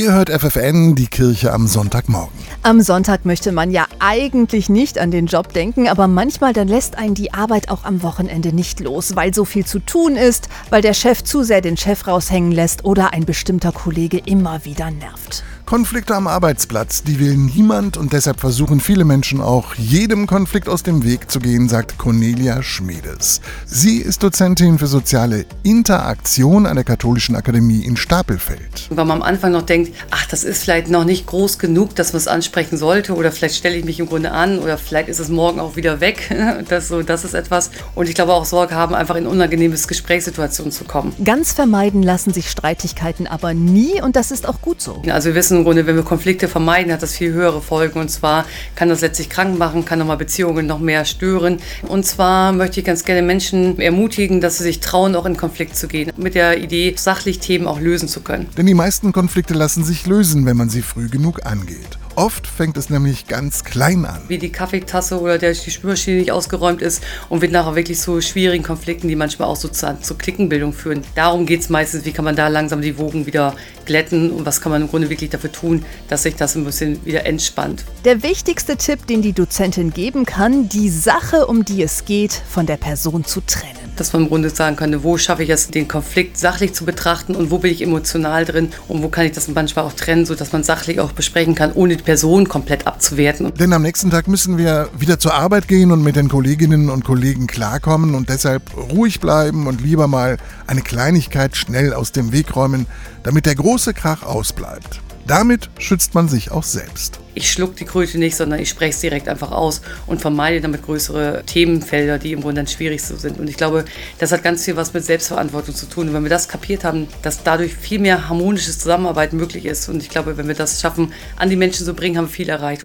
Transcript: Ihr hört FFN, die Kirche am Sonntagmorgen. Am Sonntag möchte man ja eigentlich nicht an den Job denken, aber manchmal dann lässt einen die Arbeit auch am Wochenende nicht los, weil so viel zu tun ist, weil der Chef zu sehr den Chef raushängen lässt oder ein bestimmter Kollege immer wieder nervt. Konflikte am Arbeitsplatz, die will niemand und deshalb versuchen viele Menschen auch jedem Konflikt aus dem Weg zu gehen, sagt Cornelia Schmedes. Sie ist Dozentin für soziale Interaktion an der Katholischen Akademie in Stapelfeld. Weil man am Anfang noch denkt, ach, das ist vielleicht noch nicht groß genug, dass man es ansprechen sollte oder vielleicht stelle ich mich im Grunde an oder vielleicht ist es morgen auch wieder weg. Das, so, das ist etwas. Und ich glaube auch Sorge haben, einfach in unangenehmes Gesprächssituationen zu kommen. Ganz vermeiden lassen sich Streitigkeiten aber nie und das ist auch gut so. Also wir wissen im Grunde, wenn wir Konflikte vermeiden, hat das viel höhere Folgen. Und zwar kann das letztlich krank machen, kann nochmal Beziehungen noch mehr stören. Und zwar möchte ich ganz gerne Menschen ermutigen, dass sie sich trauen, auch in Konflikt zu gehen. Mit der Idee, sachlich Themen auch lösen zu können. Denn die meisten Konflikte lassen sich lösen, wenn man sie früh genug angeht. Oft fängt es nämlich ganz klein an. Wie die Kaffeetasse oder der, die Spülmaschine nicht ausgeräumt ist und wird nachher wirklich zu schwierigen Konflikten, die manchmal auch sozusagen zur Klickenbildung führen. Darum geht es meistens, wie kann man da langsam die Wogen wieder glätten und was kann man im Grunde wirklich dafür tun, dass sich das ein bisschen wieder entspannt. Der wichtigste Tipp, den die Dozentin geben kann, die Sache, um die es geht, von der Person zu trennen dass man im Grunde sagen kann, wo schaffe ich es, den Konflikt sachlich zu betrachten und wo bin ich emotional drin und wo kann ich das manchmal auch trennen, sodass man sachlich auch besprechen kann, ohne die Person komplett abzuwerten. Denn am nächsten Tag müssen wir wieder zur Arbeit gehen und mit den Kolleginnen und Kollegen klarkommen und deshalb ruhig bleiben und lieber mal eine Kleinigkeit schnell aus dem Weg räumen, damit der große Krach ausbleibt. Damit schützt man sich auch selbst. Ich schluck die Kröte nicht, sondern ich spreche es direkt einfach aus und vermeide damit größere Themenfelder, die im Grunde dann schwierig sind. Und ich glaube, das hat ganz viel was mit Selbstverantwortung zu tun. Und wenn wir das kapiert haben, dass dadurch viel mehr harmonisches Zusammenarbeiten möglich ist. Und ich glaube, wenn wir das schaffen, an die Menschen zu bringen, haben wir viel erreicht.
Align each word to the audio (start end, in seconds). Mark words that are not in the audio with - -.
Ihr 0.00 0.14
hört 0.14 0.30
FFN, 0.30 0.94
die 0.94 1.08
Kirche 1.08 1.52
am 1.52 1.66
Sonntagmorgen. 1.66 2.32
Am 2.62 2.80
Sonntag 2.80 3.26
möchte 3.26 3.52
man 3.52 3.70
ja 3.70 3.84
eigentlich 3.98 4.70
nicht 4.70 4.98
an 4.98 5.10
den 5.10 5.26
Job 5.26 5.52
denken, 5.52 5.88
aber 5.88 6.08
manchmal 6.08 6.54
dann 6.54 6.68
lässt 6.68 6.96
einen 6.96 7.12
die 7.12 7.34
Arbeit 7.34 7.68
auch 7.68 7.84
am 7.84 8.02
Wochenende 8.02 8.54
nicht 8.54 8.80
los, 8.80 9.14
weil 9.14 9.34
so 9.34 9.44
viel 9.44 9.66
zu 9.66 9.78
tun 9.78 10.16
ist, 10.16 10.48
weil 10.70 10.80
der 10.80 10.94
Chef 10.94 11.22
zu 11.22 11.42
sehr 11.42 11.60
den 11.60 11.76
Chef 11.76 12.06
raushängen 12.06 12.50
lässt 12.50 12.86
oder 12.86 13.12
ein 13.12 13.26
bestimmter 13.26 13.72
Kollege 13.72 14.16
immer 14.24 14.64
wieder 14.64 14.90
nervt. 14.90 15.44
Konflikte 15.70 16.16
am 16.16 16.26
Arbeitsplatz, 16.26 17.04
die 17.04 17.20
will 17.20 17.36
niemand 17.36 17.96
und 17.96 18.12
deshalb 18.12 18.40
versuchen 18.40 18.80
viele 18.80 19.04
Menschen 19.04 19.40
auch 19.40 19.76
jedem 19.76 20.26
Konflikt 20.26 20.68
aus 20.68 20.82
dem 20.82 21.04
Weg 21.04 21.30
zu 21.30 21.38
gehen, 21.38 21.68
sagt 21.68 21.96
Cornelia 21.96 22.60
Schmedes. 22.60 23.40
Sie 23.66 23.98
ist 23.98 24.24
Dozentin 24.24 24.80
für 24.80 24.88
soziale 24.88 25.46
Interaktion 25.62 26.66
an 26.66 26.74
der 26.74 26.82
Katholischen 26.82 27.36
Akademie 27.36 27.84
in 27.84 27.96
Stapelfeld. 27.96 28.88
Weil 28.90 29.04
man 29.04 29.18
am 29.18 29.22
Anfang 29.22 29.52
noch 29.52 29.62
denkt, 29.62 29.94
ach, 30.10 30.26
das 30.26 30.42
ist 30.42 30.64
vielleicht 30.64 30.90
noch 30.90 31.04
nicht 31.04 31.26
groß 31.26 31.60
genug, 31.60 31.94
dass 31.94 32.12
man 32.14 32.18
es 32.18 32.26
ansprechen 32.26 32.76
sollte 32.76 33.14
oder 33.14 33.30
vielleicht 33.30 33.54
stelle 33.54 33.76
ich 33.76 33.84
mich 33.84 34.00
im 34.00 34.06
Grunde 34.06 34.32
an 34.32 34.58
oder 34.58 34.76
vielleicht 34.76 35.08
ist 35.08 35.20
es 35.20 35.28
morgen 35.28 35.60
auch 35.60 35.76
wieder 35.76 36.00
weg. 36.00 36.30
Das, 36.68 36.88
so, 36.88 37.02
das 37.02 37.24
ist 37.24 37.34
etwas. 37.34 37.70
Und 37.94 38.08
ich 38.08 38.14
glaube 38.14 38.32
auch 38.32 38.44
Sorge 38.44 38.74
haben, 38.74 38.94
einfach 38.94 39.14
in 39.14 39.26
unangenehmes 39.26 39.88
Gesprächssituationen 39.88 40.72
zu 40.72 40.84
kommen. 40.84 41.12
Ganz 41.24 41.52
vermeiden 41.52 42.02
lassen 42.02 42.32
sich 42.32 42.50
Streitigkeiten 42.50 43.26
aber 43.26 43.54
nie 43.54 44.00
und 44.02 44.16
das 44.16 44.30
ist 44.30 44.48
auch 44.48 44.60
gut 44.60 44.80
so. 44.80 45.02
Also 45.08 45.28
wir 45.28 45.34
wissen 45.34 45.59
im 45.60 45.64
Grunde, 45.64 45.86
wenn 45.86 45.96
wir 45.96 46.02
Konflikte 46.02 46.48
vermeiden, 46.48 46.92
hat 46.92 47.02
das 47.02 47.14
viel 47.16 47.32
höhere 47.32 47.60
Folgen. 47.60 48.00
Und 48.00 48.10
zwar 48.10 48.46
kann 48.74 48.88
das 48.88 49.02
letztlich 49.02 49.28
krank 49.28 49.58
machen, 49.58 49.84
kann 49.84 49.98
nochmal 49.98 50.16
Beziehungen 50.16 50.66
noch 50.66 50.80
mehr 50.80 51.04
stören. 51.04 51.58
Und 51.86 52.06
zwar 52.06 52.52
möchte 52.52 52.80
ich 52.80 52.86
ganz 52.86 53.04
gerne 53.04 53.22
Menschen 53.22 53.78
ermutigen, 53.78 54.40
dass 54.40 54.58
sie 54.58 54.64
sich 54.64 54.80
trauen, 54.80 55.14
auch 55.14 55.26
in 55.26 55.36
Konflikt 55.36 55.76
zu 55.76 55.86
gehen. 55.86 56.10
Mit 56.16 56.34
der 56.34 56.58
Idee, 56.58 56.94
sachlich 56.96 57.38
Themen 57.38 57.66
auch 57.66 57.78
lösen 57.78 58.08
zu 58.08 58.20
können. 58.20 58.48
Denn 58.56 58.66
die 58.66 58.74
meisten 58.74 59.12
Konflikte 59.12 59.54
lassen 59.54 59.84
sich 59.84 60.06
lösen, 60.06 60.46
wenn 60.46 60.56
man 60.56 60.70
sie 60.70 60.82
früh 60.82 61.08
genug 61.08 61.44
angeht. 61.44 61.98
Oft 62.16 62.46
fängt 62.46 62.76
es 62.76 62.90
nämlich 62.90 63.28
ganz 63.28 63.64
klein 63.64 64.04
an. 64.04 64.20
Wie 64.28 64.38
die 64.38 64.50
Kaffeetasse 64.50 65.20
oder 65.20 65.38
der, 65.38 65.52
die 65.52 65.70
Spülmaschine 65.70 66.18
nicht 66.18 66.32
ausgeräumt 66.32 66.82
ist 66.82 67.02
und 67.28 67.40
wird 67.40 67.52
nachher 67.52 67.76
wirklich 67.76 67.98
zu 67.98 68.20
schwierigen 68.20 68.64
Konflikten, 68.64 69.08
die 69.08 69.16
manchmal 69.16 69.48
auch 69.48 69.56
sozusagen 69.56 70.02
zur 70.02 70.18
Klickenbildung 70.18 70.72
führen. 70.72 71.02
Darum 71.14 71.46
geht 71.46 71.60
es 71.60 71.68
meistens, 71.68 72.04
wie 72.04 72.12
kann 72.12 72.24
man 72.24 72.36
da 72.36 72.48
langsam 72.48 72.82
die 72.82 72.98
Wogen 72.98 73.26
wieder 73.26 73.54
glätten 73.86 74.30
und 74.32 74.44
was 74.44 74.60
kann 74.60 74.70
man 74.70 74.82
im 74.82 74.88
Grunde 74.88 75.08
wirklich 75.08 75.30
dafür 75.50 75.52
tun, 75.52 75.84
dass 76.08 76.22
sich 76.22 76.36
das 76.36 76.54
ein 76.54 76.64
bisschen 76.64 77.04
wieder 77.04 77.26
entspannt. 77.26 77.84
Der 78.04 78.22
wichtigste 78.22 78.76
Tipp, 78.76 79.06
den 79.06 79.22
die 79.22 79.32
Dozentin 79.32 79.92
geben 79.92 80.24
kann, 80.24 80.68
die 80.68 80.88
Sache, 80.88 81.46
um 81.46 81.64
die 81.64 81.82
es 81.82 82.04
geht, 82.04 82.32
von 82.32 82.66
der 82.66 82.76
Person 82.76 83.24
zu 83.24 83.40
trennen 83.40 83.90
dass 84.00 84.14
man 84.14 84.22
im 84.22 84.28
Grunde 84.28 84.48
sagen 84.48 84.76
kann, 84.76 85.04
wo 85.04 85.18
schaffe 85.18 85.42
ich 85.42 85.50
es, 85.50 85.68
den 85.68 85.86
Konflikt 85.86 86.38
sachlich 86.38 86.72
zu 86.72 86.86
betrachten 86.86 87.36
und 87.36 87.50
wo 87.50 87.58
bin 87.58 87.70
ich 87.70 87.82
emotional 87.82 88.46
drin 88.46 88.70
und 88.88 89.02
wo 89.02 89.08
kann 89.08 89.26
ich 89.26 89.32
das 89.32 89.46
manchmal 89.48 89.84
auch 89.84 89.92
trennen, 89.92 90.24
sodass 90.24 90.52
man 90.52 90.62
sachlich 90.62 91.00
auch 91.00 91.12
besprechen 91.12 91.54
kann, 91.54 91.72
ohne 91.72 91.96
die 91.98 92.02
Person 92.02 92.48
komplett 92.48 92.86
abzuwerten. 92.86 93.52
Denn 93.54 93.74
am 93.74 93.82
nächsten 93.82 94.10
Tag 94.10 94.26
müssen 94.26 94.56
wir 94.56 94.88
wieder 94.98 95.18
zur 95.18 95.34
Arbeit 95.34 95.68
gehen 95.68 95.92
und 95.92 96.02
mit 96.02 96.16
den 96.16 96.30
Kolleginnen 96.30 96.88
und 96.88 97.04
Kollegen 97.04 97.46
klarkommen 97.46 98.14
und 98.14 98.30
deshalb 98.30 98.62
ruhig 98.74 99.20
bleiben 99.20 99.66
und 99.66 99.82
lieber 99.82 100.06
mal 100.06 100.38
eine 100.66 100.80
Kleinigkeit 100.80 101.54
schnell 101.54 101.92
aus 101.92 102.10
dem 102.10 102.32
Weg 102.32 102.56
räumen, 102.56 102.86
damit 103.22 103.44
der 103.44 103.54
große 103.54 103.92
Krach 103.92 104.22
ausbleibt. 104.22 105.02
Damit 105.30 105.70
schützt 105.78 106.12
man 106.16 106.26
sich 106.26 106.50
auch 106.50 106.64
selbst. 106.64 107.20
Ich 107.34 107.52
schluck 107.52 107.76
die 107.76 107.84
Kröte 107.84 108.18
nicht, 108.18 108.34
sondern 108.34 108.58
ich 108.58 108.68
spreche 108.68 108.90
es 108.90 109.00
direkt 109.00 109.28
einfach 109.28 109.52
aus 109.52 109.80
und 110.08 110.20
vermeide 110.20 110.60
damit 110.60 110.82
größere 110.82 111.44
Themenfelder, 111.46 112.18
die 112.18 112.32
im 112.32 112.40
Grunde 112.40 112.62
dann 112.62 112.66
schwierig 112.66 113.00
sind. 113.00 113.38
Und 113.38 113.48
ich 113.48 113.56
glaube, 113.56 113.84
das 114.18 114.32
hat 114.32 114.42
ganz 114.42 114.64
viel 114.64 114.74
was 114.74 114.92
mit 114.92 115.04
Selbstverantwortung 115.04 115.72
zu 115.72 115.88
tun. 115.88 116.08
Und 116.08 116.14
wenn 116.14 116.24
wir 116.24 116.30
das 116.30 116.48
kapiert 116.48 116.82
haben, 116.82 117.06
dass 117.22 117.44
dadurch 117.44 117.72
viel 117.76 118.00
mehr 118.00 118.28
harmonisches 118.28 118.80
Zusammenarbeiten 118.80 119.36
möglich 119.36 119.66
ist. 119.66 119.88
Und 119.88 120.02
ich 120.02 120.10
glaube, 120.10 120.36
wenn 120.36 120.48
wir 120.48 120.56
das 120.56 120.80
schaffen, 120.80 121.12
an 121.36 121.48
die 121.48 121.54
Menschen 121.54 121.86
zu 121.86 121.94
bringen, 121.94 122.18
haben 122.18 122.24
wir 122.26 122.32
viel 122.32 122.48
erreicht. 122.48 122.82